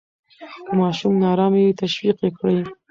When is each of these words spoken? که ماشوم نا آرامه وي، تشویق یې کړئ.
که 0.65 0.71
ماشوم 0.79 1.13
نا 1.21 1.27
آرامه 1.33 1.61
وي، 1.65 1.77
تشویق 1.81 2.17
یې 2.25 2.29
کړئ. 2.37 2.57